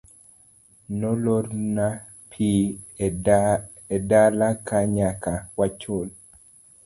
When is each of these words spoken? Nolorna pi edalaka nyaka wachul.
Nolorna 1.01 1.85
pi 2.31 2.47
edalaka 3.97 4.77
nyaka 4.95 5.33
wachul. 5.57 6.07